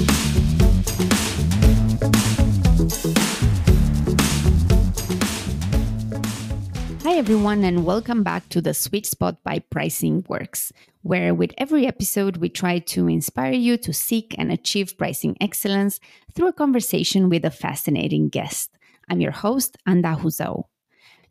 [0.00, 0.06] Hi,
[7.16, 12.38] everyone, and welcome back to the Sweet Spot by Pricing Works, where with every episode
[12.38, 16.00] we try to inspire you to seek and achieve pricing excellence
[16.34, 18.70] through a conversation with a fascinating guest.
[19.10, 20.64] I'm your host, Anda Huzau.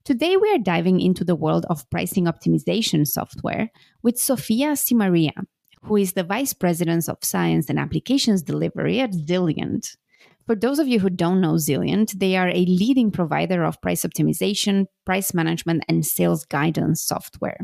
[0.04, 3.72] Today, we are diving into the world of pricing optimization software
[4.04, 5.46] with Sofia Simaria,
[5.84, 9.96] who is the Vice President of Science and Applications Delivery at Zilliant.
[10.46, 14.04] For those of you who don't know Zilliant, they are a leading provider of price
[14.04, 17.60] optimization, price management, and sales guidance software.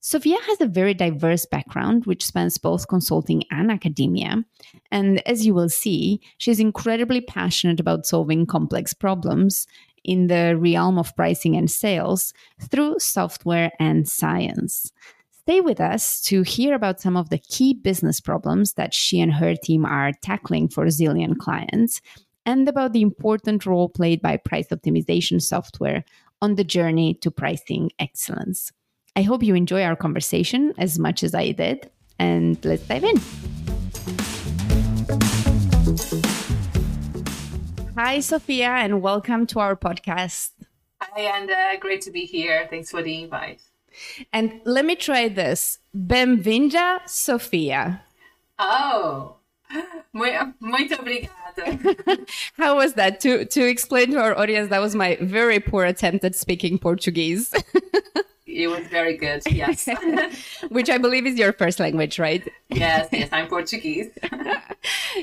[0.00, 4.44] Sofia has a very diverse background, which spans both consulting and academia.
[4.92, 9.66] And as you will see, she's incredibly passionate about solving complex problems
[10.04, 12.32] in the realm of pricing and sales
[12.70, 14.92] through software and science.
[15.48, 19.32] Stay with us to hear about some of the key business problems that she and
[19.32, 22.00] her team are tackling for Zilliant clients
[22.44, 26.04] and about the important role played by price optimization software
[26.42, 28.72] on the journey to pricing excellence.
[29.14, 33.16] I hope you enjoy our conversation as much as I did, and let's dive in.
[37.96, 40.50] Hi, Sofia, and welcome to our podcast.
[41.00, 42.66] Hi, and great to be here.
[42.68, 43.62] Thanks for the invite.
[44.32, 45.78] And let me try this.
[45.94, 48.02] Benvinda, Sofia.
[48.58, 49.36] Oh,
[50.60, 51.30] muito obrigada.
[52.56, 53.20] How was that?
[53.20, 57.52] To to explain to our audience, that was my very poor attempt at speaking Portuguese.
[58.46, 59.42] it was very good.
[59.50, 59.88] Yes.
[60.68, 62.46] Which I believe is your first language, right?
[62.70, 64.10] Yes, yes, I'm Portuguese.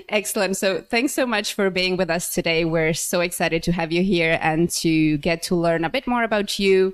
[0.09, 0.57] Excellent.
[0.57, 2.65] So thanks so much for being with us today.
[2.65, 6.23] We're so excited to have you here and to get to learn a bit more
[6.23, 6.93] about you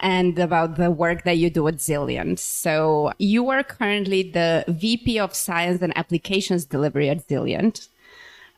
[0.00, 2.38] and about the work that you do at Zilliant.
[2.38, 7.88] So you are currently the VP of Science and Applications Delivery at Zilliant.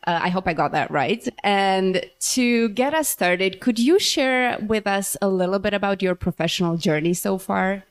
[0.05, 1.25] Uh, I hope I got that right.
[1.43, 6.15] And to get us started, could you share with us a little bit about your
[6.15, 7.83] professional journey so far?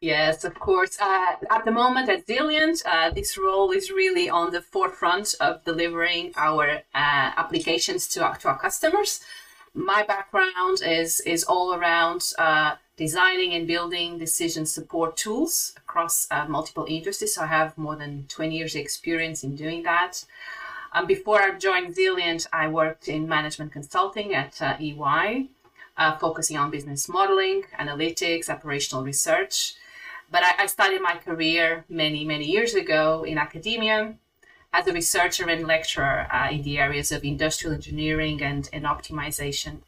[0.00, 0.98] Yes, of course.
[1.00, 5.62] Uh, at the moment at Zilliant, uh, this role is really on the forefront of
[5.64, 9.20] delivering our uh, applications to to our customers
[9.74, 16.44] my background is is all around uh, designing and building decision support tools across uh,
[16.46, 17.34] multiple industries.
[17.34, 20.24] So I have more than 20 years experience in doing that.
[20.92, 25.48] Um, before I joined Zilliant, I worked in management consulting at uh, EY,
[25.96, 29.74] uh, focusing on business modeling, analytics, operational research.
[30.30, 34.14] But I, I started my career many, many years ago in academia
[34.72, 39.78] as a researcher and lecturer uh, in the areas of industrial engineering and, and optimization.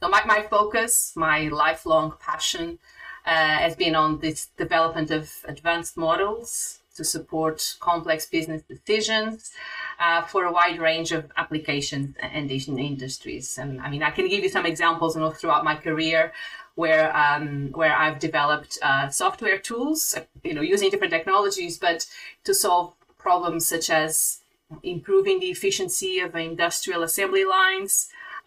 [0.00, 2.78] So my, my focus, my lifelong passion
[3.26, 9.52] uh, has been on this development of advanced models to support complex business decisions
[10.00, 13.58] uh, for a wide range of applications and industries.
[13.58, 16.32] And I mean, I can give you some examples you know, throughout my career
[16.74, 22.06] where um, where I've developed uh, software tools, you know, using different technologies, but
[22.44, 22.97] to solve
[23.28, 24.38] problems such as
[24.82, 27.92] improving the efficiency of industrial assembly lines,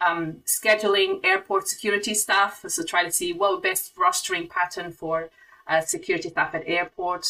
[0.04, 0.24] um,
[0.58, 5.16] scheduling airport security staff, so try to see what best rostering pattern for
[5.68, 7.28] uh, security staff at airports,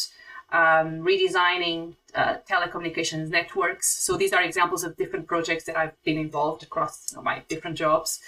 [0.61, 1.81] um, redesigning
[2.15, 3.87] uh, telecommunications networks.
[4.05, 7.43] So these are examples of different projects that I've been involved across you know, my
[7.51, 8.19] different jobs,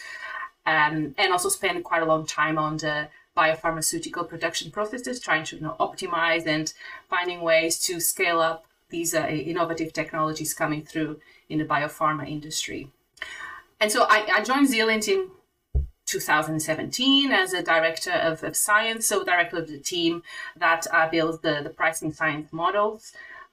[0.68, 5.56] um, and also spend quite a long time on the biopharmaceutical production processes, trying to
[5.56, 6.74] you know, optimize and
[7.10, 8.60] finding ways to scale up
[8.96, 11.20] these uh, innovative technologies coming through
[11.50, 12.82] in the biopharma industry.
[13.80, 15.30] And so I, I joined Zilliant in
[16.06, 20.24] 2017 as a director of, of science, so director of the team
[20.56, 23.12] that uh, builds the, the pricing science models.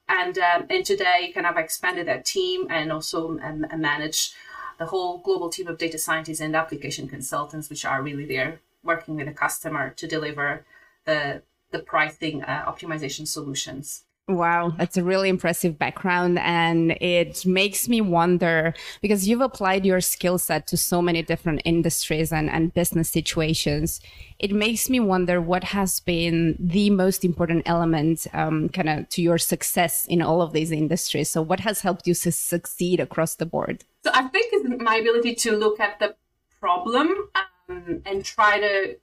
[0.08, 4.32] And, um, and today kind of expanded that team and also um, manage
[4.78, 9.16] the whole global team of data scientists and application consultants, which are really there working
[9.16, 10.64] with the customer to deliver
[11.04, 14.04] the, the pricing uh, optimization solutions.
[14.32, 16.38] Wow, that's a really impressive background.
[16.38, 21.62] And it makes me wonder because you've applied your skill set to so many different
[21.64, 24.00] industries and, and business situations.
[24.38, 29.22] It makes me wonder what has been the most important element um, kind of to
[29.22, 31.30] your success in all of these industries.
[31.30, 33.84] So, what has helped you to succeed across the board?
[34.04, 36.16] So, I think it's my ability to look at the
[36.60, 37.28] problem
[37.68, 38.96] um, and try to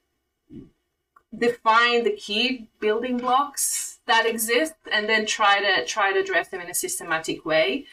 [1.38, 6.62] define the key building blocks that exist and then try to try to address them
[6.62, 7.86] in a systematic way.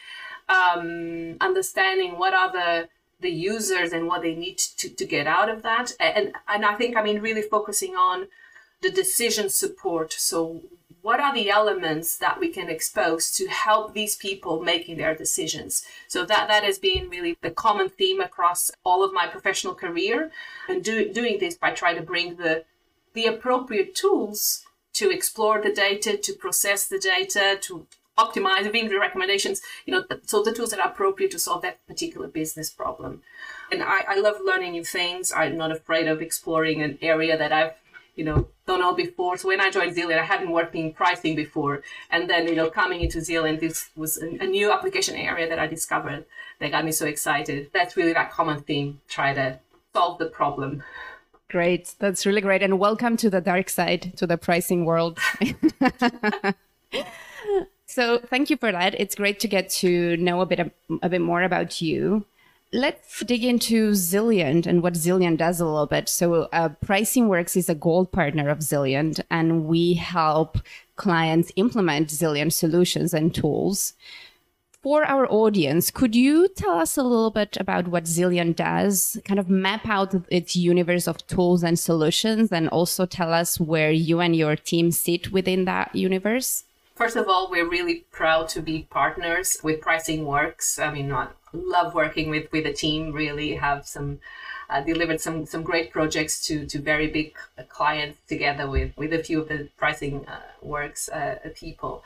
[0.49, 5.49] Um, understanding what are the the users and what they need to, to get out
[5.49, 5.93] of that.
[5.99, 8.27] And and i think i mean really focusing on
[8.81, 10.13] the decision support.
[10.13, 10.61] So
[11.01, 15.85] what are the elements that we can expose to help these people making their decisions?
[16.07, 20.31] So that that has been really the common theme across all of my professional career.
[20.67, 22.65] And do, doing this by trying to bring the
[23.13, 24.66] the appropriate tools
[24.97, 27.85] to explore the data to process the data to
[28.17, 32.27] optimize the recommendations you know so the tools that are appropriate to solve that particular
[32.27, 33.21] business problem
[33.71, 37.53] and I, I love learning new things i'm not afraid of exploring an area that
[37.53, 37.73] i've
[38.17, 39.37] you know, don't know before.
[39.37, 41.83] So when I joined Zilliant, I hadn't worked in pricing before.
[42.09, 45.59] And then, you know, coming into Zilliant, this was a, a new application area that
[45.59, 46.25] I discovered
[46.59, 47.69] that got me so excited.
[47.73, 49.59] That's really that common theme, try to
[49.93, 50.83] solve the problem.
[51.49, 51.95] Great.
[51.99, 52.61] That's really great.
[52.61, 55.17] And welcome to the dark side, to the pricing world.
[57.85, 58.99] so thank you for that.
[58.99, 62.25] It's great to get to know a bit, a bit more about you.
[62.73, 66.09] Let's dig into Zilliant and what Zilliant does a little bit.
[66.09, 70.57] So, uh, Pricing Works is a gold partner of Zilliant, and we help
[70.97, 73.93] clients implement Zilliant solutions and tools.
[74.83, 79.19] For our audience, could you tell us a little bit about what Zilliant does?
[79.25, 83.91] Kind of map out its universe of tools and solutions, and also tell us where
[83.91, 86.63] you and your team sit within that universe?
[86.95, 90.77] First of all, we're really proud to be partners with Pricing Works.
[90.77, 93.13] I mean, not love working with with a team.
[93.13, 94.19] Really have some
[94.69, 97.35] uh, delivered some some great projects to to very big
[97.69, 102.03] clients together with with a few of the pricing uh, works uh, people.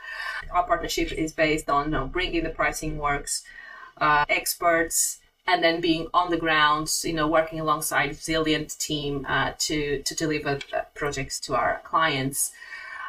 [0.52, 3.42] Our partnership is based on you know, bringing the pricing works
[3.98, 9.52] uh, experts and then being on the ground, you know, working alongside Zilliant team uh,
[9.58, 10.60] to to deliver
[10.94, 12.52] projects to our clients.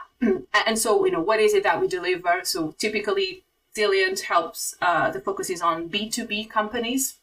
[0.21, 2.41] and so, you know, what is it that we deliver?
[2.43, 3.43] So typically
[3.75, 7.17] Zilliant helps, the focus is on B2B companies.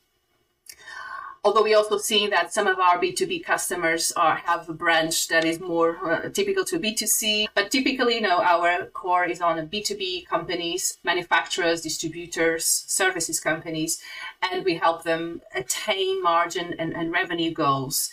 [1.42, 5.42] Although we also see that some of our B2B customers are, have a branch that
[5.42, 10.26] is more uh, typical to B2C, but typically, you know, our core is on B2B
[10.26, 14.02] companies, manufacturers, distributors, services companies,
[14.42, 18.10] and we help them attain margin and, and revenue goals.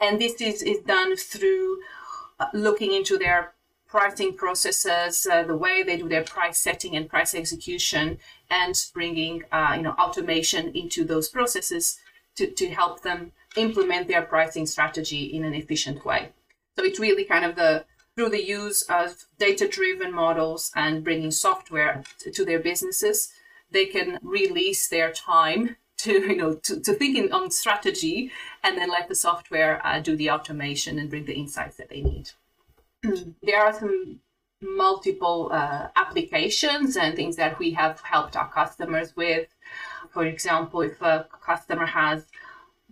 [0.00, 1.80] And this is, is done through
[2.40, 3.52] uh, looking into their
[3.86, 8.18] pricing processes, uh, the way they do their price setting and price execution,
[8.50, 12.00] and bringing uh, you know automation into those processes
[12.36, 16.30] to, to help them implement their pricing strategy in an efficient way.
[16.76, 17.84] So it's really kind of the
[18.16, 23.32] through the use of data-driven models and bringing software to, their businesses,
[23.70, 28.30] they can release their time to you know to, to think on strategy
[28.62, 32.02] and then let the software uh, do the automation and bring the insights that they
[32.02, 32.30] need.
[33.42, 34.20] there are some
[34.64, 39.48] multiple uh, applications and things that we have helped our customers with.
[40.10, 42.26] For example, if a customer has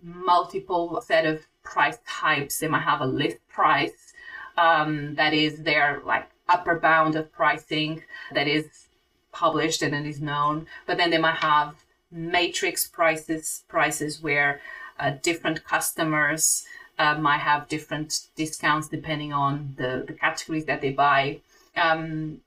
[0.03, 4.13] multiple set of price types, they might have a list price
[4.57, 8.03] um, that is their like upper bound of pricing
[8.35, 8.89] that is
[9.33, 10.67] published and it is known.
[10.87, 11.77] But then they might have
[12.11, 14.61] matrix prices prices where
[15.01, 16.67] uh, different customers
[16.99, 21.41] uh, might have different discounts depending on the, the categories that they buy.
[21.77, 22.41] Um,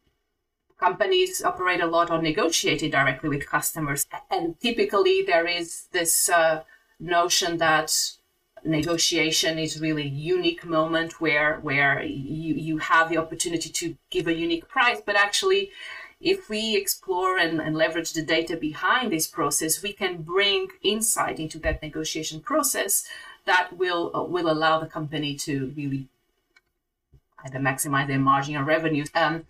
[0.78, 4.06] companies operate a lot on negotiating directly with customers.
[4.30, 6.64] And typically, there is this uh,
[7.00, 7.92] notion that
[8.66, 14.34] negotiation is really unique moment where where you, you have the opportunity to give a
[14.34, 15.70] unique price but actually
[16.20, 21.40] if we explore and, and leverage the data behind this process we can bring insight
[21.40, 23.08] into that negotiation process
[23.46, 26.08] that will will allow the company to really
[27.46, 29.10] either maximize their margin or revenues.
[29.14, 29.46] Um,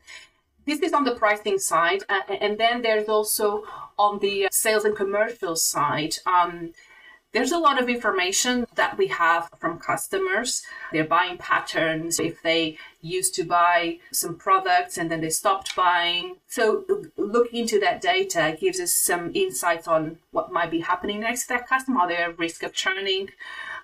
[0.65, 3.63] this is on the pricing side, uh, and then there's also
[3.97, 6.15] on the sales and commercial side.
[6.25, 6.73] Um,
[7.33, 12.77] there's a lot of information that we have from customers, their buying patterns, if they
[13.01, 16.37] used to buy some products and then they stopped buying.
[16.47, 16.85] So,
[17.17, 21.49] looking into that data gives us some insights on what might be happening next to
[21.49, 22.01] that customer.
[22.01, 23.29] Are they at risk of churning?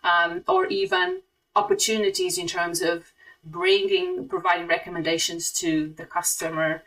[0.04, 1.22] um, or even
[1.56, 3.12] opportunities in terms of
[3.44, 6.84] bringing, providing recommendations to the customer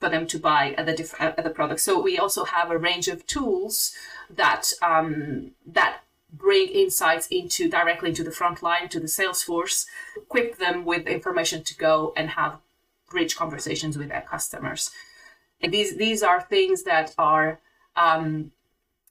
[0.00, 1.82] for them to buy other different other products.
[1.82, 3.92] So we also have a range of tools
[4.30, 6.00] that um, that
[6.32, 9.86] bring insights into directly into the front line to the sales force,
[10.16, 12.58] equip them with information to go and have
[13.12, 14.90] rich conversations with their customers.
[15.60, 17.58] And these these are things that are
[17.96, 18.52] um,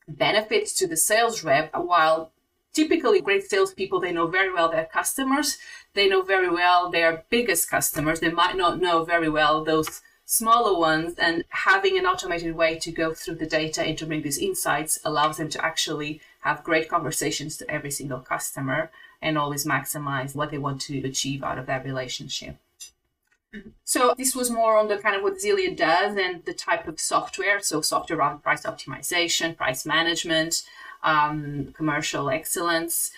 [0.07, 2.31] benefits to the sales rep while
[2.73, 5.57] typically great salespeople, they know very well their customers.
[5.93, 8.19] They know very well their biggest customers.
[8.19, 11.15] They might not know very well those smaller ones.
[11.17, 14.99] And having an automated way to go through the data and to bring these insights
[15.03, 20.51] allows them to actually have great conversations to every single customer and always maximize what
[20.51, 22.57] they want to achieve out of that relationship.
[23.55, 23.69] Mm-hmm.
[23.83, 26.99] So this was more on the kind of what Zilliant does and the type of
[26.99, 27.59] software.
[27.61, 30.63] So software around price optimization, price management,
[31.03, 33.11] um, commercial excellence.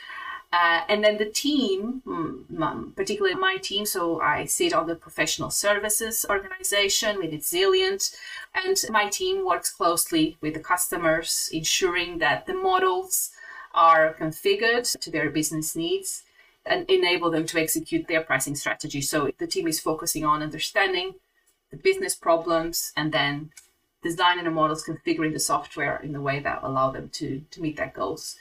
[0.51, 5.51] Uh, and then the team, mm, particularly my team, so I sit on the professional
[5.51, 8.15] services organization with Zilliant,
[8.55, 13.29] and my team works closely with the customers, ensuring that the models
[13.75, 16.24] are configured to their business needs
[16.65, 19.01] and enable them to execute their pricing strategy.
[19.01, 21.15] So the team is focusing on understanding
[21.69, 23.51] the business problems and then
[24.01, 27.77] designing the models, configuring the software in the way that allow them to, to meet
[27.77, 28.36] their goals.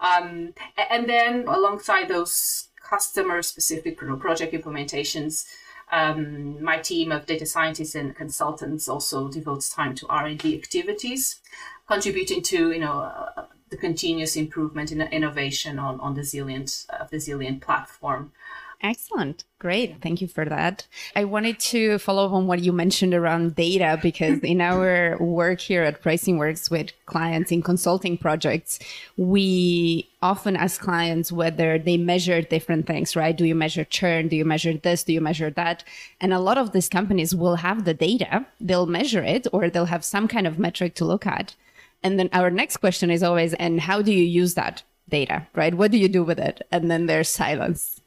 [0.00, 0.54] Um,
[0.90, 5.46] and then alongside those customer specific project implementations,
[5.92, 11.40] um, my team of data scientists and consultants also devotes time to R&D activities,
[11.88, 17.06] contributing to you know uh, the continuous improvement in innovation on, on the Zilliant, uh,
[17.10, 18.32] the Zilliant platform.
[18.82, 19.44] Excellent.
[19.58, 20.00] Great.
[20.00, 20.86] Thank you for that.
[21.14, 25.60] I wanted to follow up on what you mentioned around data because in our work
[25.60, 28.78] here at Pricing Works with clients in consulting projects,
[29.18, 33.36] we often ask clients whether they measure different things, right?
[33.36, 34.28] Do you measure churn?
[34.28, 35.04] Do you measure this?
[35.04, 35.84] Do you measure that?
[36.18, 39.84] And a lot of these companies will have the data, they'll measure it, or they'll
[39.86, 41.54] have some kind of metric to look at.
[42.02, 45.74] And then our next question is always, and how do you use that data, right?
[45.74, 46.62] What do you do with it?
[46.72, 47.99] And then there's silence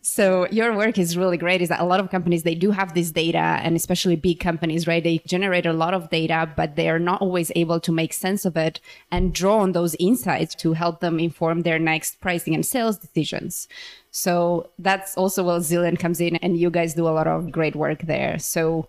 [0.00, 2.94] so your work is really great is that a lot of companies they do have
[2.94, 6.88] this data and especially big companies right they generate a lot of data but they
[6.88, 10.72] are not always able to make sense of it and draw on those insights to
[10.72, 13.68] help them inform their next pricing and sales decisions.
[14.10, 17.76] So that's also where zilliant comes in and you guys do a lot of great
[17.76, 18.38] work there.
[18.38, 18.88] So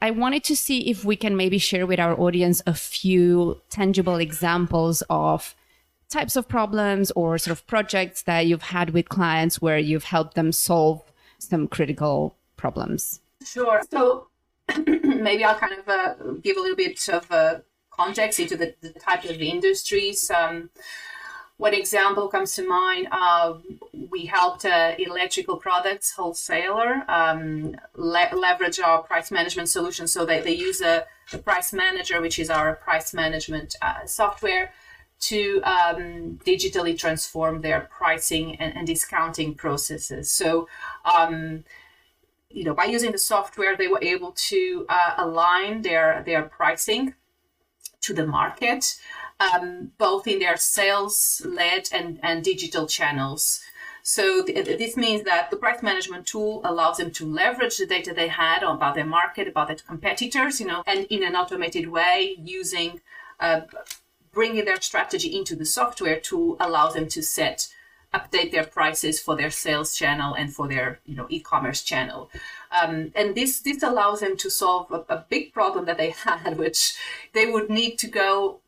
[0.00, 4.16] I wanted to see if we can maybe share with our audience a few tangible
[4.16, 5.54] examples of
[6.10, 10.34] types of problems or sort of projects that you've had with clients where you've helped
[10.34, 11.02] them solve
[11.38, 13.20] some critical problems?
[13.44, 13.82] Sure.
[13.90, 14.28] So
[14.86, 17.58] maybe I'll kind of uh, give a little bit of uh,
[17.90, 20.30] context into the, the type of industries.
[20.30, 20.70] Um,
[21.58, 23.08] one example comes to mind.
[23.10, 23.54] Uh,
[24.10, 30.06] we helped uh, electrical products wholesaler um, le- leverage our price management solution.
[30.06, 34.72] So they, they use a, a price manager, which is our price management uh, software,
[35.20, 40.30] to um, digitally transform their pricing and, and discounting processes.
[40.30, 40.68] So,
[41.04, 41.64] um,
[42.50, 47.14] you know, by using the software, they were able to uh, align their their pricing
[48.00, 48.98] to the market,
[49.40, 53.60] um, both in their sales led and, and digital channels.
[54.02, 58.14] So th- this means that the price management tool allows them to leverage the data
[58.14, 62.36] they had about their market, about their competitors, you know, and in an automated way
[62.38, 63.00] using
[63.40, 63.62] uh,
[64.32, 67.68] bringing their strategy into the software to allow them to set
[68.14, 72.30] update their prices for their sales channel and for their you know e-commerce channel.
[72.70, 76.58] Um, and this this allows them to solve a, a, big problem that they had
[76.58, 76.96] which
[77.34, 78.60] they would need to go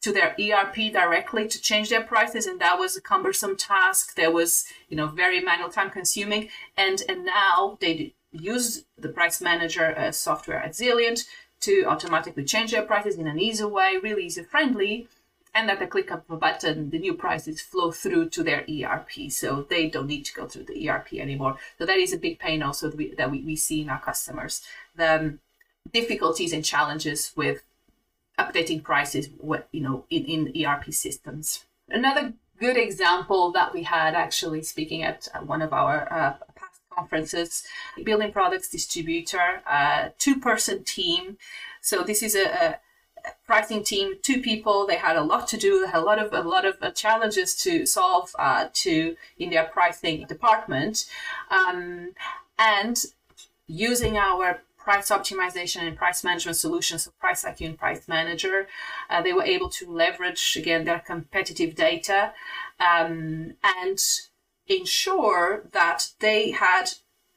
[0.00, 4.16] to their erp directly to change their prices and that was a cumbersome task.
[4.16, 9.42] That was you know very manual time consuming and and now they use the price
[9.42, 11.26] manager uh, software at zilliant
[11.62, 15.08] to automatically change their prices in an easy way, really user friendly,
[15.54, 19.30] and at the click of a button, the new prices flow through to their ERP.
[19.30, 21.58] So they don't need to go through the ERP anymore.
[21.78, 24.00] So that is a big pain also that we, that we, we see in our
[24.00, 24.62] customers.
[24.96, 25.40] The um,
[25.92, 27.62] difficulties and challenges with
[28.38, 29.28] updating prices,
[29.72, 31.66] you know, in, in ERP systems.
[31.88, 36.34] Another good example that we had actually speaking at one of our uh,
[36.94, 37.64] conferences,
[38.04, 41.38] building products distributor, a two person team.
[41.80, 42.78] So this is a, a,
[43.46, 44.86] pricing team, two people.
[44.86, 45.86] They had a lot to do.
[45.92, 50.26] A lot of a lot of uh, challenges to solve uh, to in their pricing
[50.26, 51.06] department,
[51.50, 52.14] um,
[52.58, 52.96] and
[53.68, 58.66] using our price optimization and price management solutions, so Price IQ and Price Manager.
[59.08, 62.32] Uh, they were able to leverage again their competitive data
[62.80, 63.98] um, and
[64.68, 66.92] ensure that they had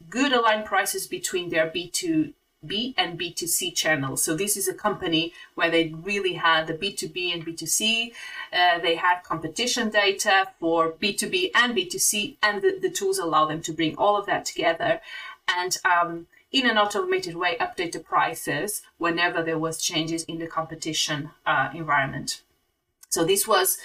[0.09, 4.23] good aligned prices between their B2B and B2C channels.
[4.23, 8.11] So this is a company where they really had the B2B and B2C.
[8.53, 13.61] Uh, they had competition data for B2B and B2C, and the, the, tools allow them
[13.63, 15.01] to bring all of that together
[15.47, 20.47] and um, in an automated way update the prices whenever there was changes in the
[20.47, 22.41] competition uh, environment.
[23.09, 23.77] So this was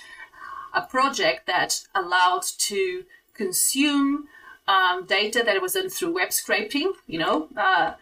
[0.73, 3.05] a project that allowed to
[3.41, 4.29] consume
[4.69, 7.93] um, data that was done through web scraping, you know, uh,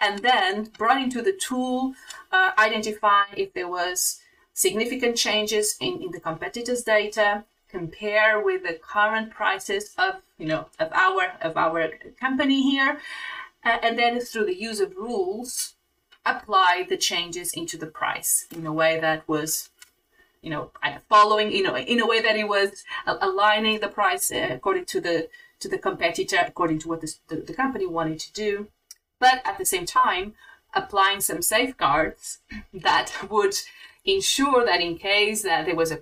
[0.00, 1.94] and then brought into the tool,
[2.32, 4.20] uh, identify if there was
[4.54, 10.66] significant changes in, in the competitors' data, compare with the current prices of, you know,
[10.78, 11.80] of our of our
[12.18, 13.00] company here,
[13.64, 15.74] uh, and then through the use of rules,
[16.26, 19.70] apply the changes into the price in a way that was
[20.48, 20.70] you know
[21.08, 25.00] following you know in a way that it was aligning the price uh, according to
[25.00, 25.28] the
[25.60, 28.68] to the competitor according to what the, the, company wanted to do
[29.18, 30.32] but at the same time
[30.74, 32.38] applying some safeguards
[32.72, 33.54] that would
[34.04, 36.00] ensure that in case that there was a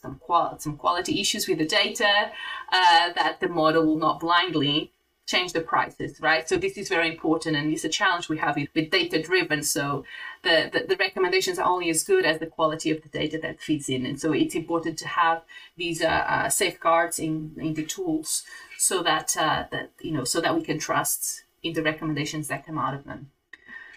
[0.00, 2.30] some, qual- some quality issues with the data,
[2.70, 4.92] uh, that the model will not blindly
[5.26, 6.48] change the prices, right?
[6.48, 9.62] So this is very important, and it's a challenge we have with data driven.
[9.62, 10.04] So
[10.48, 13.60] the, the, the recommendations are only as good as the quality of the data that
[13.60, 15.42] feeds in, and so it's important to have
[15.76, 18.44] these uh, uh, safeguards in in the tools
[18.78, 22.64] so that uh, that you know so that we can trust in the recommendations that
[22.66, 23.30] come out of them.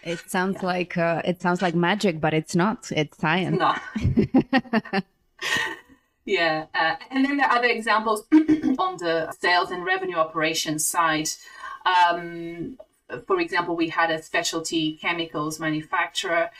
[0.04, 0.66] It sounds yeah.
[0.66, 2.90] like uh, it sounds like magic, but it's not.
[2.92, 3.58] It's science.
[3.58, 3.74] No.
[6.24, 11.28] yeah, uh, and then there are other examples on the sales and revenue operations side.
[11.86, 12.78] Um,
[13.26, 16.50] for example, we had a specialty chemicals manufacturer,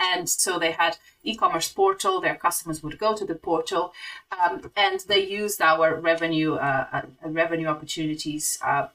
[0.00, 2.20] and so they had e-commerce portal.
[2.20, 3.92] Their customers would go to the portal,
[4.30, 8.88] um, and they used our revenue uh, uh revenue opportunities uh,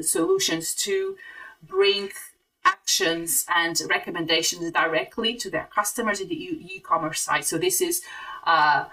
[0.00, 1.16] solutions to
[1.62, 2.10] bring
[2.64, 6.34] actions and recommendations directly to their customers in the
[6.74, 7.44] e-commerce site.
[7.44, 8.02] So this is
[8.44, 8.86] uh,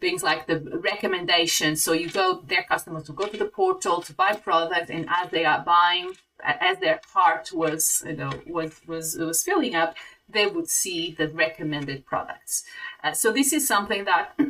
[0.00, 1.82] things like the recommendations.
[1.82, 5.30] So you go, their customers will go to the portal to buy products, and as
[5.30, 6.12] they are buying,
[6.42, 9.94] as their cart was, you know, was was was filling up,
[10.28, 12.64] they would see the recommended products.
[13.02, 14.38] Uh, so this is something that.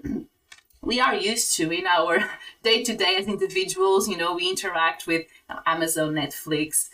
[0.84, 2.28] we are used to in our
[2.64, 4.08] day to day as individuals.
[4.08, 5.26] You know, we interact with
[5.64, 6.88] Amazon, Netflix,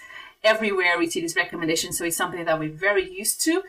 [0.45, 1.99] everywhere we see these recommendations.
[1.99, 3.63] So it's something that we're very used to.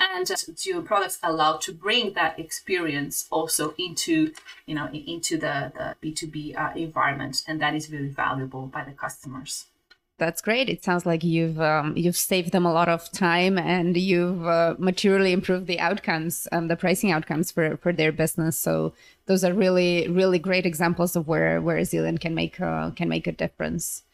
[0.00, 4.32] And do products allow to bring that experience also into,
[4.66, 7.42] you know, into the, the B2B uh, environment.
[7.46, 9.66] And that is really valuable by the customers.
[10.16, 10.68] That's great.
[10.68, 14.76] It sounds like you've um, you've saved them a lot of time and you've uh,
[14.78, 18.56] materially improved the outcomes, um, the pricing outcomes for, for their business.
[18.56, 18.92] So
[19.26, 23.26] those are really really great examples of where where Zilliant can make a, can make
[23.26, 24.04] a difference.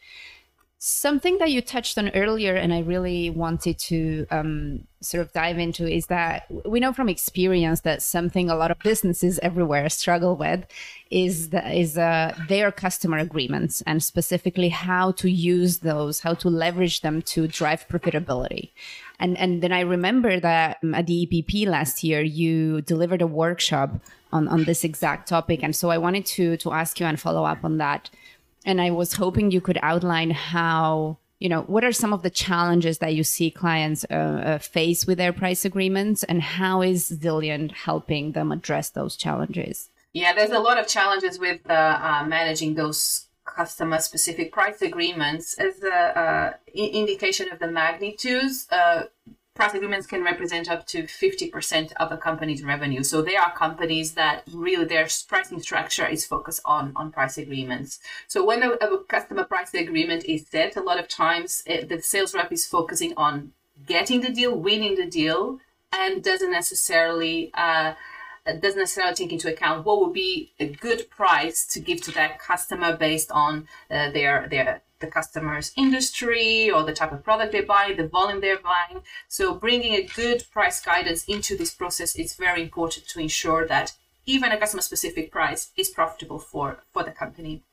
[0.83, 5.59] Something that you touched on earlier, and I really wanted to um, sort of dive
[5.59, 10.35] into, is that we know from experience that something a lot of businesses everywhere struggle
[10.35, 10.65] with
[11.11, 16.49] is the, is uh, their customer agreements, and specifically how to use those, how to
[16.49, 18.71] leverage them to drive profitability.
[19.19, 23.27] And and then I remember that um, at the EPP last year, you delivered a
[23.27, 23.99] workshop
[24.33, 27.45] on on this exact topic, and so I wanted to to ask you and follow
[27.45, 28.09] up on that
[28.65, 32.29] and I was hoping you could outline how you know what are some of the
[32.29, 37.11] challenges that you see clients uh, uh, face with their price agreements and how is
[37.11, 39.89] zilliant helping them address those challenges?
[40.13, 45.57] Yeah there's a lot of challenges with uh, uh managing those customer specific price agreements.
[45.57, 48.67] As an uh, indication of the magnitudes
[49.61, 53.03] price agreements can represent up to 50% of a company's revenue.
[53.03, 57.99] So there are companies that really their pricing structure is focused on, on price agreements.
[58.27, 62.01] So when a, a customer price agreement is set, a lot of times it, the
[62.01, 63.51] sales rep is focusing on
[63.85, 65.59] getting the deal, winning the deal,
[65.93, 67.93] and doesn't necessarily uh,
[68.47, 72.39] doesn't necessarily take into account what would be a good price to give to that
[72.39, 77.61] customer based on uh, their their the customer's industry or the type of product they
[77.61, 79.03] buy, the volume they're buying.
[79.27, 83.93] So bringing a good price guidance into this process is very important to ensure that
[84.25, 87.63] even a customer specific price is profitable for, for the company.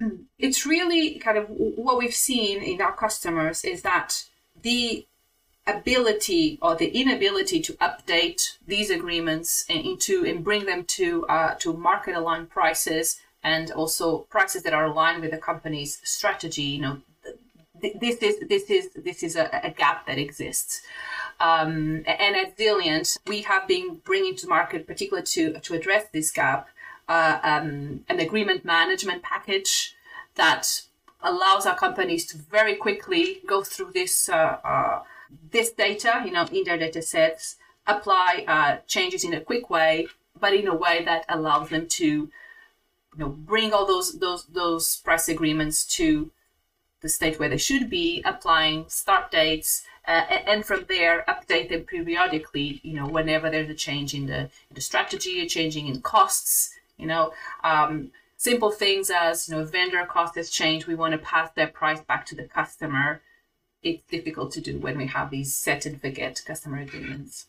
[0.38, 4.24] It's really kind of what we've seen in our customers is that
[4.62, 5.06] the
[5.66, 11.72] ability or the inability to update these agreements into and bring them to uh, to
[11.72, 16.68] market aligned prices and also prices that are aligned with the company's strategy.
[16.74, 16.96] You know,
[17.80, 20.82] this is this is this is a, a gap that exists.
[21.38, 26.32] Um, and at Zilliant, we have been bringing to market, particularly to to address this
[26.32, 26.68] gap,
[27.08, 29.94] uh, um, an agreement management package
[30.34, 30.82] that
[31.22, 35.02] allows our companies to very quickly go through this uh, uh,
[35.52, 37.56] this data, you know, in their data sets,
[37.86, 40.08] apply uh, changes in a quick way,
[40.40, 42.28] but in a way that allows them to
[43.16, 46.30] you know bring all those those those price agreements to
[47.02, 51.82] the state where they should be applying start dates uh, and from there update them
[51.82, 56.00] periodically you know whenever there's a change in the, in the strategy a changing in
[56.00, 57.32] costs you know.
[57.62, 61.72] Um, simple things as you know vendor cost has changed we want to pass that
[61.72, 63.22] price back to the customer.
[63.82, 67.46] It's difficult to do when we have these set and forget customer agreements.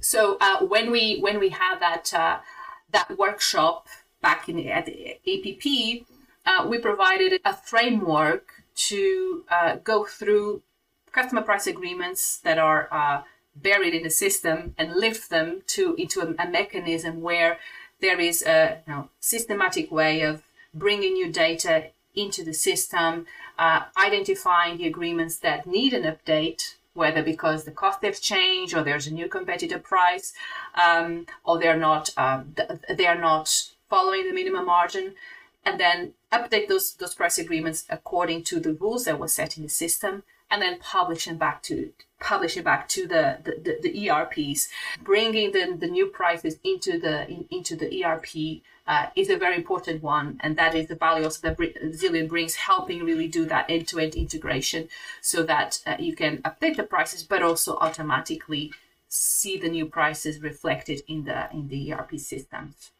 [0.00, 2.38] So uh, when we when we have that uh,
[2.90, 3.88] that workshop
[4.20, 6.04] back in at the EPP,
[6.44, 10.62] uh, we provided a framework to uh, go through
[11.12, 13.22] customer price agreements that are uh,
[13.54, 17.58] buried in the system and lift them to into a, a mechanism where
[18.00, 20.42] there is a you know, systematic way of
[20.74, 23.26] bringing new data into the system,
[23.58, 28.82] uh, identifying the agreements that need an update, whether because the cost has changed or
[28.82, 30.32] there's a new competitor price,
[30.82, 32.54] um, or they're not um,
[32.88, 35.14] they're not following the minimum margin,
[35.64, 39.62] and then update those those price agreements according to the rules that were set in
[39.62, 43.88] the system, and then publish them back to publish it back to the, the, the,
[43.88, 44.68] the ERPs,
[45.02, 49.56] bringing the, the new prices into the in, into the ERP uh, is a very
[49.56, 53.68] important one, and that is the value also that Zilliant brings, helping really do that
[53.68, 54.88] end-to-end integration,
[55.20, 58.72] so that uh, you can update the prices, but also automatically
[59.08, 62.92] see the new prices reflected in the in the ERP systems.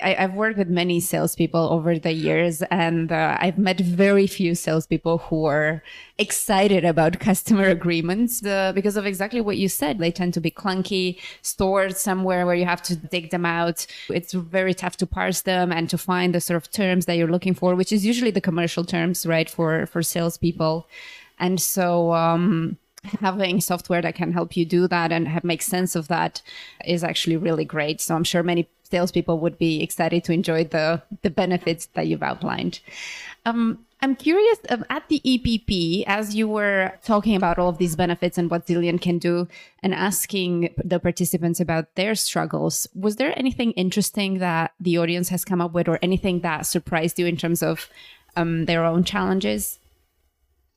[0.00, 4.56] I, have worked with many salespeople over the years, and uh, I've met very few
[4.56, 5.82] salespeople who are
[6.18, 9.98] excited about customer agreements uh, because of exactly what you said.
[9.98, 13.86] They tend to be clunky, stored somewhere where you have to dig them out.
[14.08, 17.30] It's very tough to parse them and to find the sort of terms that you're
[17.30, 20.88] looking for, which is usually the commercial terms, right, for for salespeople.
[21.38, 22.76] And so, um,
[23.20, 26.42] having software that can help you do that and have, make sense of that
[26.84, 28.00] is actually really great.
[28.00, 32.22] So I'm sure many salespeople would be excited to enjoy the the benefits that you've
[32.22, 32.80] outlined.
[33.44, 37.96] Um, I'm curious um, at the EPP, as you were talking about all of these
[37.96, 39.46] benefits and what Zilliant can do
[39.82, 45.44] and asking the participants about their struggles, was there anything interesting that the audience has
[45.44, 47.90] come up with or anything that surprised you in terms of
[48.36, 49.78] um, their own challenges?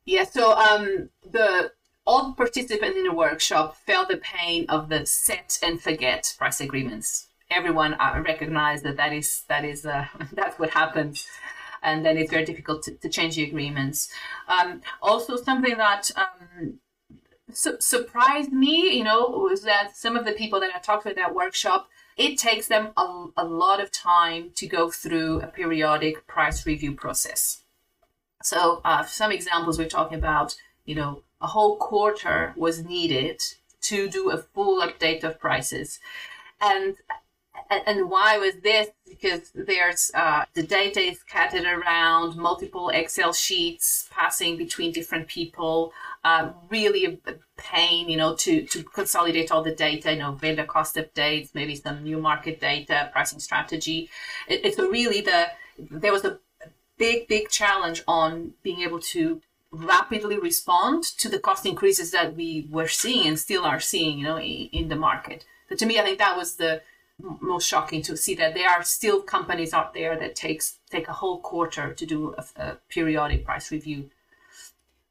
[0.05, 1.71] Yeah, so um, the
[2.05, 6.59] all the participants in the workshop felt the pain of the set and forget price
[6.59, 11.27] agreements everyone uh, recognize that that is that is uh, that's what happens
[11.81, 14.09] and then it's very difficult to, to change the agreements.
[14.47, 16.79] Um, also something that um,
[17.51, 21.09] su- surprised me you know was that some of the people that i talked to
[21.09, 25.47] at that workshop it takes them a, a lot of time to go through a
[25.47, 27.63] periodic price review process.
[28.43, 33.41] So uh, some examples we're talking about you know a whole quarter was needed
[33.81, 35.99] to do a full update of prices.
[36.61, 36.95] And
[37.69, 38.89] and why was this?
[39.07, 45.93] Because there's uh, the data is scattered around, multiple Excel sheets passing between different people.
[46.23, 50.13] Uh, really a pain, you know, to to consolidate all the data.
[50.13, 54.09] You know, vendor cost updates, maybe some new market data, pricing strategy.
[54.47, 55.47] It, it's really the
[55.77, 56.39] there was a
[56.97, 62.67] big big challenge on being able to rapidly respond to the cost increases that we
[62.69, 65.45] were seeing and still are seeing, you know, in, in the market.
[65.69, 66.81] So to me, I think that was the
[67.41, 71.13] most shocking to see that there are still companies out there that takes take a
[71.13, 74.09] whole quarter to do a, a periodic price review.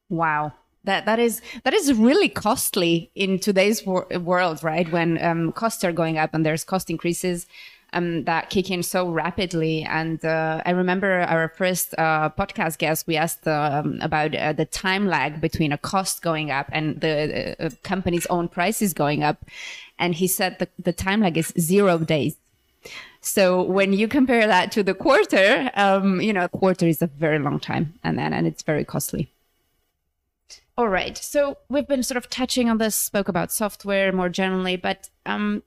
[0.09, 0.53] Wow,
[0.85, 4.91] that that is that is really costly in today's wor- world, right?
[4.91, 7.47] When um, costs are going up and there's cost increases.
[7.95, 9.83] Um, that kick in so rapidly.
[9.83, 14.65] And uh, I remember our first uh, podcast guest, we asked um, about uh, the
[14.65, 19.45] time lag between a cost going up and the uh, company's own prices going up
[20.03, 22.37] and he said the, the time lag is zero days.
[23.21, 27.07] So when you compare that to the quarter, um, you know, a quarter is a
[27.07, 29.31] very long time, and then and it's very costly.
[30.77, 31.17] All right.
[31.17, 35.63] So we've been sort of touching on this, spoke about software more generally, but um,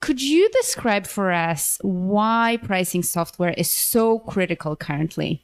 [0.00, 5.42] could you describe for us why pricing software is so critical currently?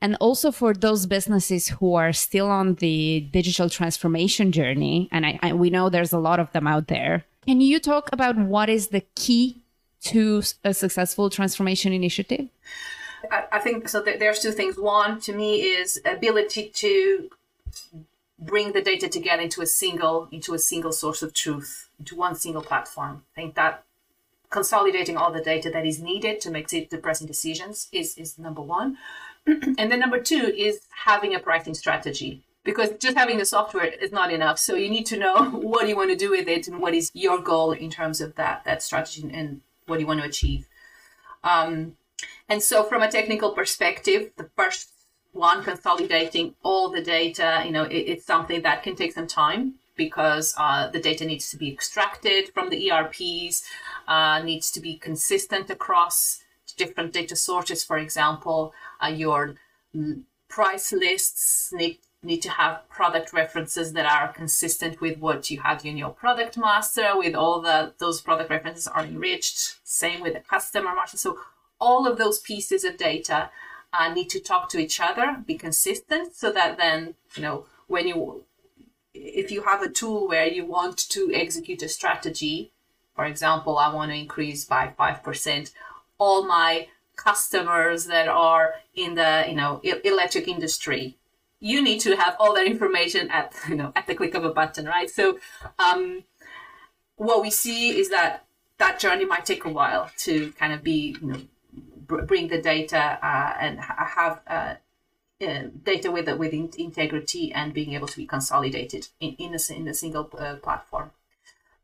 [0.00, 5.38] And also for those businesses who are still on the digital transformation journey, and I,
[5.42, 7.24] I, we know there's a lot of them out there.
[7.48, 9.62] Can you talk about what is the key
[10.02, 12.50] to a successful transformation initiative?
[13.32, 14.02] I, think so.
[14.02, 14.76] There's two things.
[14.78, 17.30] One, to me, is ability to
[18.38, 22.34] bring the data together into a single into a single source of truth, into one
[22.34, 23.22] single platform.
[23.34, 23.82] I think that
[24.50, 28.60] consolidating all the data that is needed to make the pricing decisions is is number
[28.60, 28.98] one.
[29.46, 34.12] and then number two is having a pricing strategy because just having the software is
[34.12, 34.58] not enough.
[34.58, 37.10] So you need to know what you want to do with it and what is
[37.14, 40.68] your goal in terms of that that strategy and what you want to achieve.
[41.42, 41.96] Um,
[42.46, 44.90] and so, from a technical perspective, the first
[45.32, 49.76] one, consolidating all the data, you know, it, it's something that can take some time
[49.96, 53.64] because uh, the data needs to be extracted from the ERPs,
[54.08, 56.42] uh, needs to be consistent across
[56.76, 57.82] different data sources.
[57.82, 59.54] For example, uh, your
[60.48, 65.84] price lists need need to have product references that are consistent with what you have
[65.84, 70.40] in your product master with all the those product references are enriched same with the
[70.40, 71.16] customer master.
[71.16, 71.38] So
[71.80, 73.50] all of those pieces of data
[73.92, 78.08] uh, need to talk to each other, be consistent, so that then you know when
[78.08, 78.44] you
[79.14, 82.72] if you have a tool where you want to execute a strategy,
[83.14, 85.70] for example, I want to increase by five percent,
[86.18, 91.16] all my customers that are in the you know electric industry
[91.60, 94.50] you need to have all that information at you know at the click of a
[94.50, 95.10] button right?
[95.10, 95.38] So
[95.78, 96.24] um,
[97.16, 98.46] what we see is that
[98.78, 101.40] that journey might take a while to kind of be you know
[102.06, 104.74] br- bring the data uh, and ha- have uh,
[105.46, 109.72] uh, data with with in- integrity and being able to be consolidated in in a,
[109.72, 111.10] in a single uh, platform.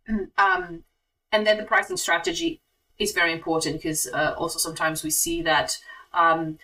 [0.37, 0.85] Um,
[1.33, 2.61] and then the pricing strategy
[2.99, 5.79] is very important because uh, also sometimes we see that
[6.13, 6.59] um,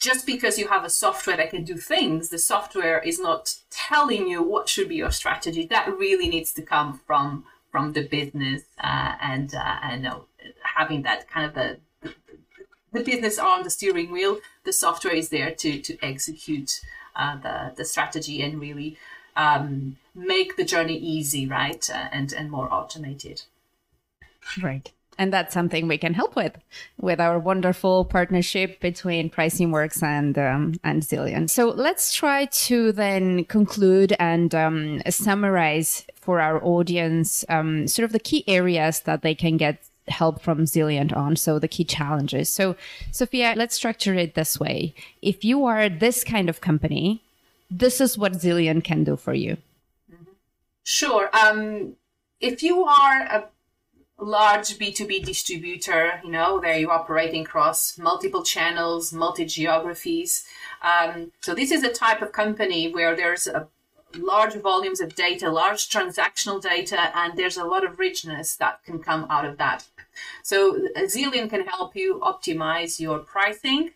[0.00, 4.26] just because you have a software that can do things, the software is not telling
[4.26, 5.66] you what should be your strategy.
[5.66, 10.20] That really needs to come from from the business uh, and uh, and uh,
[10.74, 11.78] having that kind of the,
[12.92, 14.40] the, business on the steering wheel.
[14.64, 16.80] The software is there to to execute
[17.14, 18.96] uh, the the strategy and really
[19.36, 23.42] um, make the journey easy, right, uh, and and more automated.
[24.62, 26.56] Right and that's something we can help with
[27.00, 31.50] with our wonderful partnership between pricing works and um, and zilliant.
[31.50, 38.12] So let's try to then conclude and um, summarize for our audience um, sort of
[38.12, 42.48] the key areas that they can get help from zilliant on so the key challenges.
[42.48, 42.76] So
[43.12, 44.94] sofia let's structure it this way.
[45.22, 47.22] If you are this kind of company
[47.70, 49.56] this is what zilliant can do for you.
[50.82, 51.30] Sure.
[51.32, 51.94] Um,
[52.40, 53.44] if you are a
[54.20, 60.46] large B2B distributor, you know, there you're operating across multiple channels, multi geographies.
[60.82, 63.68] Um, so this is a type of company where there's a
[64.16, 68.98] large volumes of data, large transactional data, and there's a lot of richness that can
[68.98, 69.86] come out of that.
[70.42, 73.90] So Zilliant can help you optimize your pricing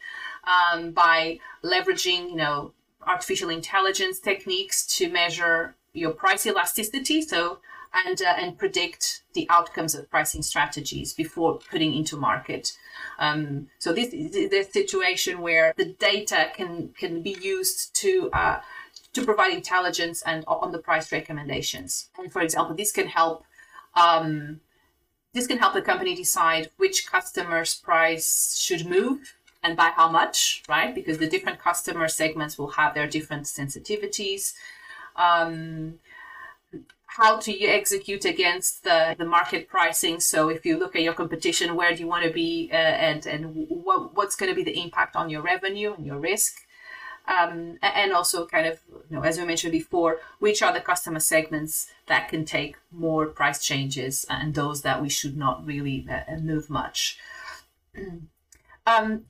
[0.44, 2.72] um, by leveraging, you know,
[3.06, 7.20] artificial intelligence techniques to measure your price elasticity.
[7.22, 7.58] So
[7.94, 12.76] and uh, and predict the outcomes of pricing strategies before putting into market.
[13.18, 18.60] Um, so this is the situation where the data can can be used to uh,
[19.12, 22.08] to provide intelligence and on the price recommendations.
[22.18, 23.44] And for example, this can help.
[23.94, 24.60] Um,
[25.32, 30.62] this can help the company decide which customer's price should move and by how much,
[30.68, 30.94] right?
[30.94, 34.54] Because the different customer segments will have their different sensitivities.
[35.16, 35.98] Um,
[37.16, 40.18] how to execute against the, the market pricing.
[40.18, 43.24] So if you look at your competition, where do you want to be uh, and,
[43.24, 46.66] and what, what's going to be the impact on your revenue and your risk?
[47.26, 51.20] Um, and also kind of, you know, as we mentioned before, which are the customer
[51.20, 56.36] segments that can take more price changes and those that we should not really uh,
[56.40, 57.16] move much.
[58.86, 59.26] um,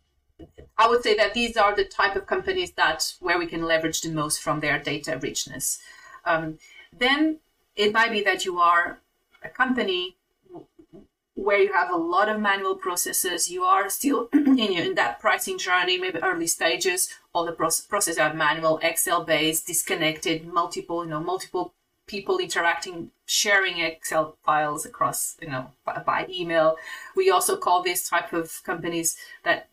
[0.79, 4.01] I would say that these are the type of companies that where we can leverage
[4.01, 5.81] the most from their data richness.
[6.25, 6.59] Um,
[6.90, 7.40] then
[7.76, 8.98] it might be that you are
[9.42, 10.16] a company
[11.34, 13.50] where you have a lot of manual processes.
[13.50, 17.08] You are still in, in that pricing journey maybe early stages.
[17.32, 21.74] All the processes are manual excel based disconnected multiple you know multiple
[22.06, 26.76] people interacting sharing excel files across you know by, by email.
[27.16, 29.68] We also call this type of companies that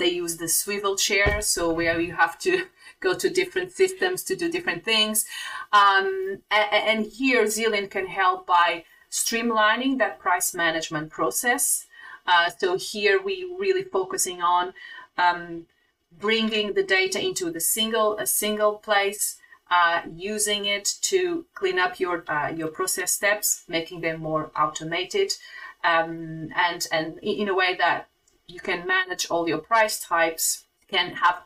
[0.00, 2.66] they use the swivel chair so where you have to
[3.00, 5.26] go to different systems to do different things.
[5.72, 11.86] Um, and, and, here Zilliant can help by streamlining that price management process.
[12.26, 14.74] Uh, so here we really focusing on
[15.16, 15.66] um,
[16.18, 19.38] bringing the data into the single a single place,
[19.70, 25.32] uh, using it to clean up your uh, your process steps, making them more automated,
[25.82, 28.09] um, and and in a way that
[28.50, 31.42] you can manage all your price types, can have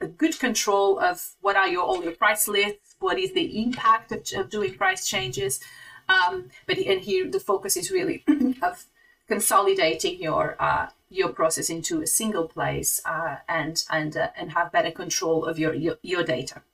[0.00, 4.12] a good control of what are your all your price lists, what is the impact
[4.12, 5.60] of, of doing price changes.
[6.08, 8.24] Um, but and here the focus is really
[8.62, 8.86] of
[9.28, 14.72] consolidating your uh, your process into a single place uh, and and uh, and have
[14.72, 16.62] better control of your your, your data.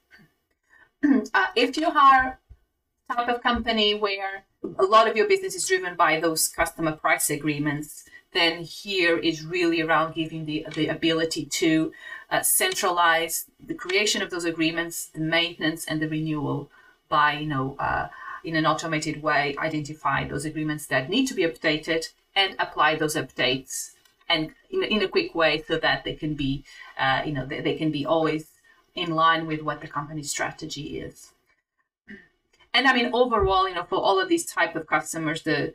[1.35, 2.41] Uh, if you are
[3.13, 4.45] type of company where
[4.79, 9.45] a lot of your business is driven by those customer price agreements, then here is
[9.45, 11.93] really around giving the, the ability to
[12.31, 16.71] uh, centralize the creation of those agreements, the maintenance and the renewal
[17.09, 18.09] by, you know, uh,
[18.43, 23.15] in an automated way, identify those agreements that need to be updated and apply those
[23.15, 23.93] updates
[24.29, 26.65] and in, in a quick way so that they can be,
[26.99, 28.51] uh, you know, they, they can be always
[28.95, 31.33] in line with what the company's strategy is.
[32.73, 35.73] And I mean, overall, you know, for all of these type of customers, the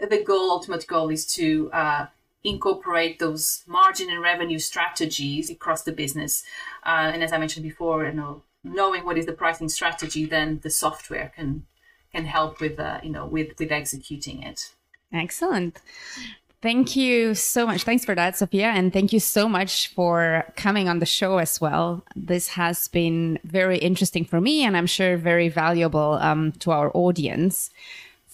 [0.00, 2.06] the goal, ultimate goal, is to uh,
[2.42, 6.44] incorporate those margin and revenue strategies across the business.
[6.84, 10.60] Uh, and as I mentioned before, you know, knowing what is the pricing strategy, then
[10.62, 11.66] the software can
[12.12, 14.72] can help with uh, you know with with executing it.
[15.12, 15.80] Excellent.
[16.62, 17.82] Thank you so much.
[17.82, 18.68] Thanks for that, Sofia.
[18.68, 22.02] And thank you so much for coming on the show as well.
[22.16, 26.90] This has been very interesting for me, and I'm sure very valuable um, to our
[26.94, 27.68] audience.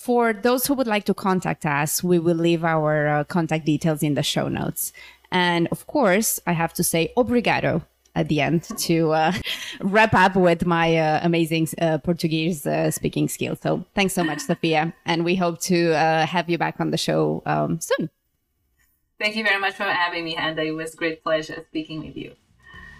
[0.01, 4.03] For those who would like to contact us, we will leave our uh, contact details
[4.03, 4.95] in the show notes.
[5.31, 7.85] And of course, I have to say obrigado
[8.15, 9.33] at the end to uh,
[9.83, 13.59] wrap up with my uh, amazing uh, Portuguese uh, speaking skills.
[13.61, 14.95] So thanks so much, Sofia.
[15.05, 18.09] And we hope to uh, have you back on the show um, soon.
[19.19, 22.37] Thank you very much for having me, and It was great pleasure speaking with you.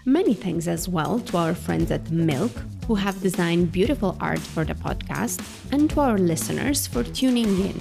[0.05, 2.51] Many thanks as well to our friends at Milk,
[2.87, 5.39] who have designed beautiful art for the podcast,
[5.71, 7.79] and to our listeners for tuning in.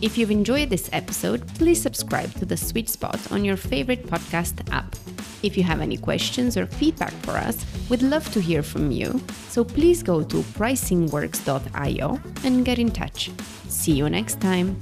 [0.00, 4.66] If you've enjoyed this episode, please subscribe to The Sweet Spot on your favorite podcast
[4.72, 4.96] app.
[5.42, 9.20] If you have any questions or feedback for us, we'd love to hear from you.
[9.48, 13.30] So please go to pricingworks.io and get in touch.
[13.68, 14.80] See you next time.